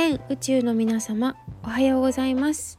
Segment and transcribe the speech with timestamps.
[0.00, 2.78] 全宇宙の皆様おはようございます。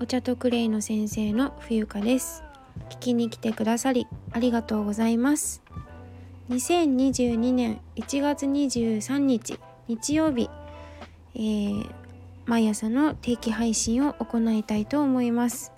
[0.00, 2.44] お茶とクレイの先生の冬香です。
[2.88, 5.60] 聞きに来てくださりありがとうございます。
[6.50, 9.58] 2022年1月23日
[9.88, 10.50] 日曜日、
[11.34, 11.90] えー、
[12.46, 15.72] 毎朝の定期配信を行いたいと思います、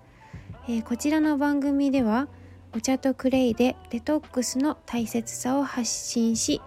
[0.69, 2.29] えー、こちらの番組では
[2.77, 6.61] お茶とクレイでデトックスの大切さを発信し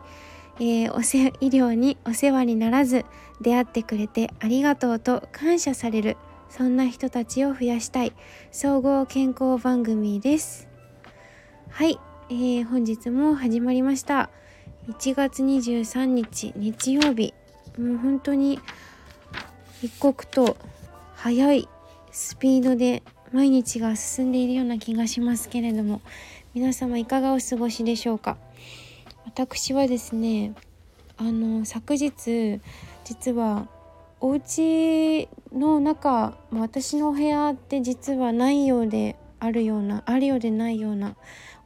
[0.60, 3.06] えー、おせ医療にお世話にならず
[3.42, 6.18] 出会ってくれてありがとうと感謝される
[6.50, 8.14] そんな人たちを増やしたい。
[8.52, 10.68] 総合健康番組です。
[11.70, 14.30] はい、えー、本日も始まりました。
[14.88, 17.34] 1月23日日曜日。
[17.78, 18.60] もう本当に
[19.84, 20.58] 一刻と
[21.16, 21.68] 早い
[22.12, 26.02] スピードで毎日が進んでいるような気がしますけれども
[26.56, 28.38] 皆様いかがお過ごしでしょうか？
[29.40, 30.56] 私はですね
[31.16, 32.60] あの昨日
[33.04, 33.68] 実は
[34.20, 41.16] お家の中私のお部屋って実はないようであるようなあるようでないような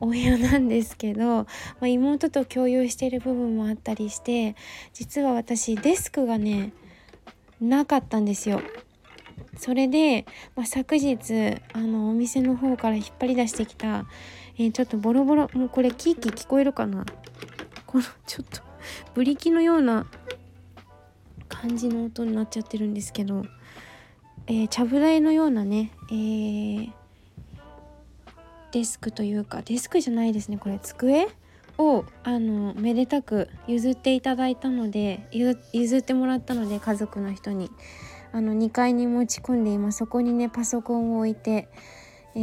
[0.02, 1.47] お部屋なんですけど、ま
[1.83, 4.58] あ、妹と共有している部分もあったりして
[4.91, 6.73] 実は私デスクがね
[7.61, 8.59] なかったんですよ。
[9.58, 10.25] それで、
[10.58, 11.17] まあ、昨日
[11.72, 14.08] あのお店の方から引っ張り出してきた、
[14.58, 17.06] えー、ちょっとボロボロもうこれキーキー聞こえるかな？
[17.92, 18.61] このちょっと
[19.14, 20.06] ブリキのような
[21.50, 23.44] 感じの音になっちゃってるんですけど、
[24.47, 26.92] えー、ちゃぶ台のようなね、えー、
[28.72, 30.80] デスクというかデスクじゃないですねこれ。
[30.80, 31.28] 机
[31.78, 35.28] をあのめでたく譲っていただいたので
[35.73, 37.69] 譲ってもらったので家族の人に。
[38.34, 41.67] あの2階に持ち込んで今そこにねパソコンを置いて、
[42.34, 42.39] え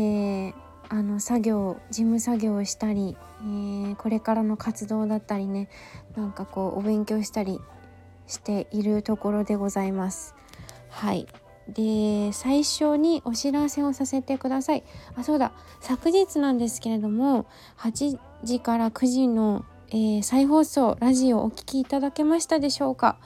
[0.50, 0.54] ー、
[0.90, 5.68] あの作業事務作業をしたり、えー、これからの活動だったりね
[6.16, 7.60] なんかこうお勉強したり
[8.26, 10.34] しているところでございます。
[10.90, 11.26] はい。
[11.68, 14.84] で最初にお知らせをさせてください。
[15.16, 15.52] あそうだ。
[15.80, 17.46] 昨日なんですけれども
[17.78, 23.18] 8時から9時の、えー、再放送ラジオお聴きいただけましたでしょうか？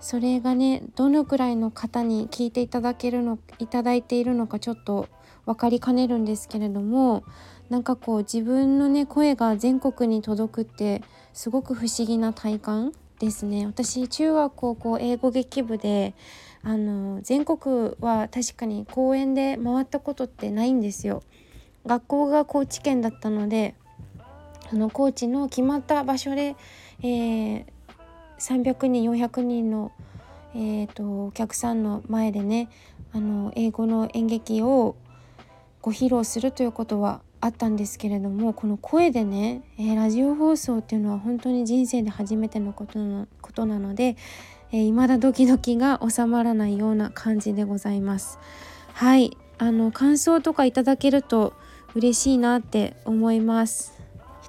[0.00, 5.08] それがねどのくらいの方に聞いていただけるのいただいているのかちょっと
[5.46, 7.24] 分かりかねるんですけれども
[7.70, 11.02] なんかこう自分のね声が全国に届くって
[11.32, 13.66] すごく不思議な体感ですね。
[13.66, 16.14] 私中学高校英語劇部で
[16.62, 21.22] あの全国は確かに公演で回ったことってないんですよ。
[21.86, 23.74] 学校が高知県だったので
[24.70, 26.56] あの高知の決まった場所で、
[27.02, 27.64] えー、
[28.38, 29.92] 300人400人の、
[30.54, 32.68] えーとお客さんの前でね
[33.12, 34.96] あの英語の演劇を
[35.86, 44.16] ご披露するということはあったんですけれどもこの声でね、えー、ラジオ放送っていうのは本当に人生で初めてのことのことなので、
[44.72, 48.40] えー、未だドキドキが収まらないような感じでございます。
[48.94, 51.54] はいあの感想とかいただけると
[51.94, 53.92] 嬉しいなって思います。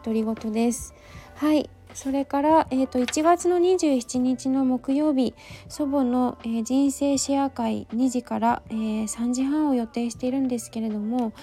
[0.04, 0.96] 独り言です。
[1.36, 5.34] はいそれから、えーと、1月の27日の木曜日
[5.68, 11.34] 祖母の、えー、人生シェア会2時から、えー、3時半を予定しているんですけれども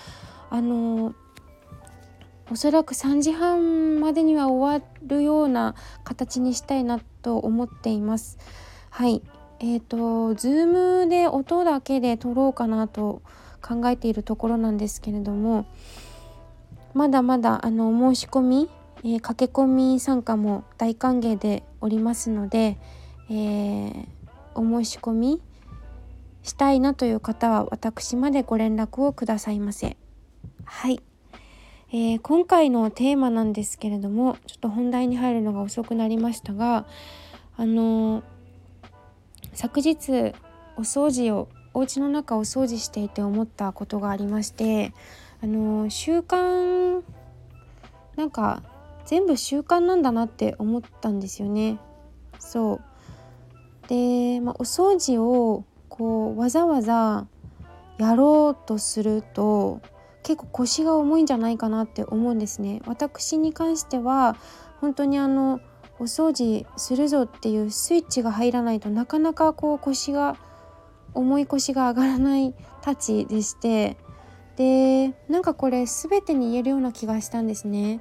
[0.51, 1.15] あのー、
[2.53, 8.39] おそらく3時半までには終わるような形にしたいなと思っています。
[8.91, 9.23] はい
[9.59, 9.97] えーと、
[10.35, 13.23] Zoom で音だけで撮ろうかなと
[13.61, 15.67] 考えているところなんですけれども
[16.93, 18.71] まだまだあの申し込み
[19.05, 22.79] えー、駆け込み参加も大歓迎でおりますので、
[23.29, 24.07] えー、
[24.55, 25.43] お申し込み
[26.43, 29.97] したいなという方は私までご連絡をくださいませ。
[30.65, 31.01] はい、
[31.91, 36.87] えー、今回のテーマなんですけれどもちょっと本題に入るのが遅くなりましたが
[37.57, 38.23] あの
[39.53, 40.33] 昨日
[40.77, 44.95] お掃除をお家の中お掃除していて思ったことがありまして
[45.43, 47.03] あの習慣
[48.17, 48.63] なんか
[49.07, 51.79] 全部習慣なんだなって思ったんですよね。
[52.39, 57.27] そうで、まあ、お掃除をこうわざわざ
[57.99, 59.81] やろうとすると
[60.23, 62.83] 結構腰が重いんじゃないかなって思うんですね。
[62.87, 64.37] 私に関しては
[64.81, 65.61] 本当にあの
[65.99, 70.37] お掃除するぞっていうスイッチが入らないとなかなかこう腰が
[71.13, 73.97] 重い腰が上がらないたちでして
[74.57, 78.01] でなんかこれ全てに言えるような気がしたんですね。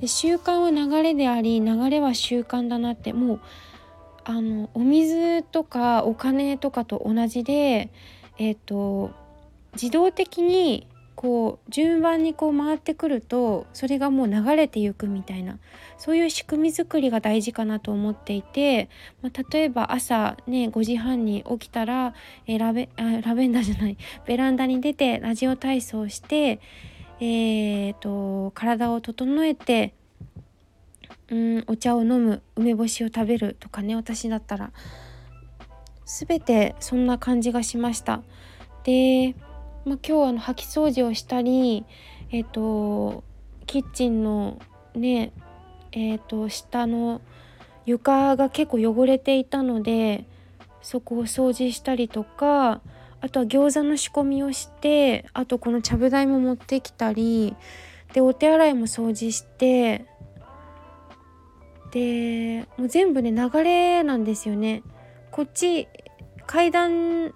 [0.00, 3.40] で習慣は流れであり流れは習慣だなってもう
[4.24, 7.90] あのお水とかお金とかと同じで
[8.38, 9.12] え、ー、と
[9.74, 15.58] 自動的にこう順番にこう回ってくるとそれがもう流れていくみたいな
[15.96, 18.88] そういう仕組み作りが大事かなと思っていて、
[19.22, 22.14] まあ、例えば朝ね5時半に起きたら、
[22.46, 26.60] えー、ラベあラベンダーじゃないベランダに出てラジオ体操して、
[27.20, 29.94] えーと、体を整えて
[31.30, 34.72] うんお茶を飲む梅干しを食べるとかね私だったら
[36.04, 38.22] 全てそんな感じがしました。
[38.84, 39.34] で
[39.84, 41.84] まあ、今日あの掃き掃除をしたり
[42.30, 43.24] えっ、ー、と
[43.66, 44.60] キッチンの
[44.94, 45.32] ね
[45.92, 47.20] えっ、ー、と下の
[47.86, 50.24] 床が結構汚れていたので
[50.82, 52.80] そこを掃除したりとか
[53.24, 57.56] あとは餃子の仕込みをしてあとこのちゃぶ台も持ってきたり
[58.12, 60.04] でお手洗いも掃除して
[61.90, 64.82] でもう全部ね流れなんですよね。
[65.30, 65.88] こっち
[66.46, 67.32] 階段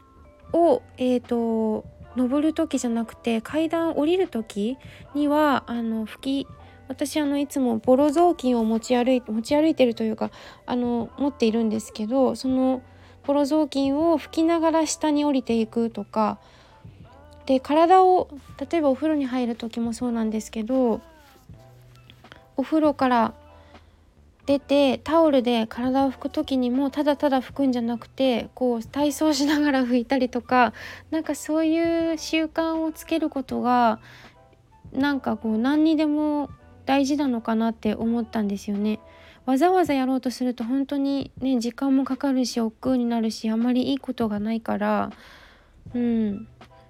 [0.52, 1.87] をえ、ー、と
[2.17, 4.76] 登る時じゃなくて階段降りる時
[5.14, 6.46] にはあの拭き
[6.88, 10.32] 私あのいつもボロ雑巾を持ち歩いて持ち歩いてるというか
[10.67, 12.82] あの持っているんですけどその
[13.28, 16.38] ボロ雑巾を拭きながら下に降りていくとか
[17.44, 21.02] で体を例えばお風呂に入る時もそうなんですけど
[22.56, 23.34] お風呂から
[24.46, 30.72] 出てタオルで体を拭く時にもただただ拭くんじゃなくてこう体操しながら拭いたりとか
[31.10, 34.00] なんかそういう習慣をつけることが
[34.90, 36.48] なんかこう何にでも
[36.86, 39.00] 大事なのかなって思ったんですよね。
[39.49, 45.11] わざわざやろうとすると本当にね時間もかかるし億劫になるしあまりいいことがないから
[45.95, 46.47] うん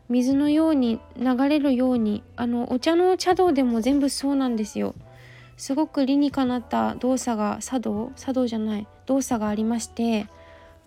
[0.08, 4.96] 水のように流れるようにあのお茶の茶道でも全部そうなんですよ。
[5.56, 10.26] すごく理にかなった動作が茶道茶道じゃない動作がありまして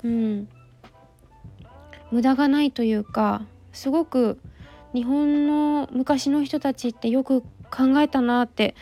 [0.03, 0.49] うん
[2.11, 4.39] 無駄がないというかすごく
[4.93, 8.75] 日本の昔の人たちってよく考えたなって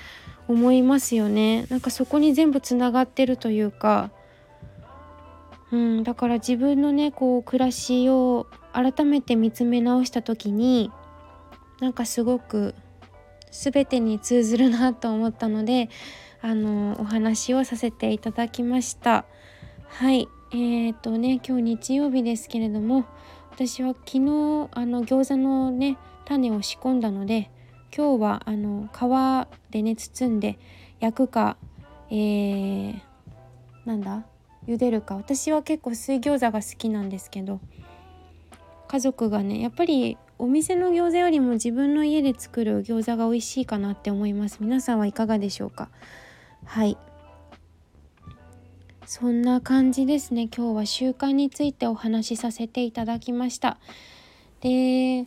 [0.50, 1.68] 思いますよね。
[1.70, 4.12] なんかそこに全部つながってるというか。
[5.72, 10.92] うんだから自分のねこう暮らしを改めて見つめ直した時に
[11.80, 12.74] なんかすごく
[13.52, 15.90] 全てに通ずるなと思ったので
[16.42, 19.26] あのお話をさせていただきました。
[19.88, 20.28] はい。
[20.52, 23.06] えー、とね今日日曜日ですけれども
[23.52, 27.52] 私は昨日あの餃子のね種を仕込んだので
[27.96, 30.58] 今日はあの皮でね包んで
[31.00, 31.58] 焼くか
[32.12, 33.00] えー、
[33.86, 34.26] なんだ
[34.68, 35.16] 茹でるか。
[35.16, 37.60] 私は結構水餃子が好きなんですけど
[38.88, 44.58] 家族がねやっぱりお店の餃子よりも自分の家で作る餃子が美味しいかなって思います。
[44.62, 45.90] 皆さんはいかがでしょうか？
[46.66, 46.98] はい。
[49.06, 50.48] そんな感じですね。
[50.56, 53.80] 今日は習慣についてお話しさせていただきました。
[54.62, 55.26] で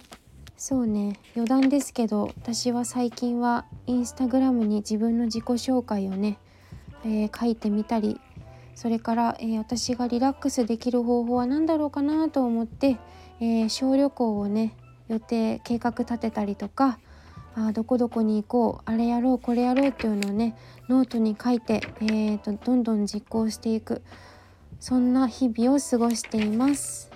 [0.65, 1.19] そうね。
[1.35, 6.39] 余談ですけど私は最近はインスタグラムに自分の自己紹介をね、
[7.05, 8.21] えー、書いてみたり
[8.77, 13.01] それから、えー、私がリラックスできる方法は何だろうかなと思って、
[13.41, 14.77] えー、小旅行をね
[15.09, 17.01] 予定計画立てたりとか
[17.57, 20.57] あどこどこに行こうあれやろうこれやろうっていうのをね
[20.89, 24.03] ノートに書いて、えーと、どんどん実行していく。
[24.79, 27.11] そんな日々を過ごしています。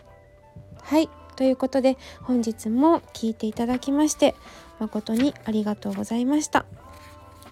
[0.82, 1.08] はい。
[1.36, 4.34] ということで本日も聞いていただきまして
[4.78, 6.66] 誠にありがとうございました。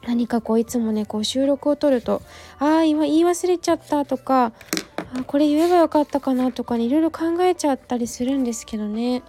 [0.07, 2.21] 何かこういつもねこう収録を取ると
[2.61, 4.53] 「ああ今言い忘れちゃった」とか
[5.17, 9.23] 「あこれ言えばよかったかな」とかねいろいろ考えちゃったりするんですけどね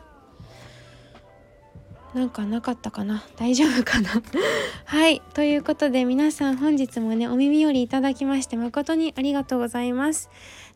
[2.15, 3.25] なんかなかったかな。
[3.35, 4.09] 大丈夫かな。
[4.85, 5.21] はい。
[5.33, 10.29] ということで皆さん本日もねお耳寄りいただきまして誠にありがとうございます。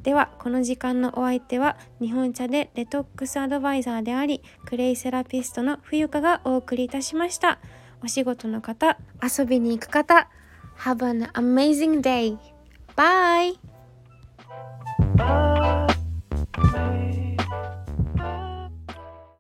[0.03, 7.60] ではこの時間のお相手は日本茶でデトックスアドバイザーでありクレイセラピストの冬香がお送りいたしました。
[8.03, 10.27] お仕事の方遊びに行く方
[10.79, 12.38] Have an amazing day!
[12.98, 13.58] Bye!